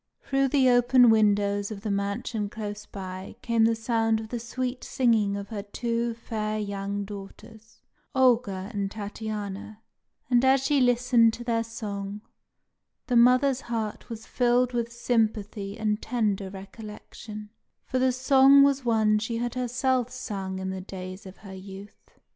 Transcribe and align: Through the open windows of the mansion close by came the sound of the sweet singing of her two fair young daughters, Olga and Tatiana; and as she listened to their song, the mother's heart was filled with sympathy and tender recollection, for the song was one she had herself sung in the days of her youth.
Through 0.23 0.47
the 0.47 0.67
open 0.67 1.11
windows 1.11 1.69
of 1.69 1.81
the 1.81 1.91
mansion 1.91 2.49
close 2.49 2.87
by 2.87 3.35
came 3.43 3.65
the 3.65 3.75
sound 3.75 4.19
of 4.19 4.29
the 4.29 4.39
sweet 4.39 4.83
singing 4.83 5.37
of 5.37 5.49
her 5.49 5.61
two 5.61 6.15
fair 6.15 6.57
young 6.57 7.05
daughters, 7.05 7.81
Olga 8.15 8.71
and 8.73 8.89
Tatiana; 8.89 9.83
and 10.27 10.43
as 10.43 10.63
she 10.63 10.81
listened 10.81 11.33
to 11.33 11.43
their 11.43 11.63
song, 11.63 12.21
the 13.05 13.15
mother's 13.15 13.61
heart 13.61 14.09
was 14.09 14.25
filled 14.25 14.73
with 14.73 14.91
sympathy 14.91 15.77
and 15.77 16.01
tender 16.01 16.49
recollection, 16.49 17.51
for 17.85 17.99
the 17.99 18.11
song 18.11 18.63
was 18.63 18.83
one 18.83 19.19
she 19.19 19.37
had 19.37 19.53
herself 19.53 20.09
sung 20.09 20.57
in 20.57 20.71
the 20.71 20.81
days 20.81 21.27
of 21.27 21.37
her 21.37 21.53
youth. 21.53 22.17